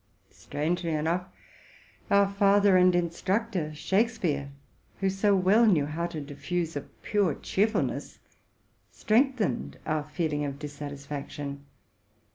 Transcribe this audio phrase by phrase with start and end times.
[0.31, 1.27] Strangely enough,
[2.09, 4.49] our father and instruc tor, Shakspeare,
[4.99, 8.17] who so well knew how to diffuse a pure cheer fulness,
[8.91, 11.67] strengthened our feeling of dissatisfaction.